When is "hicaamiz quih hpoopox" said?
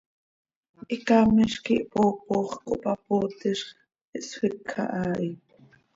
0.89-2.49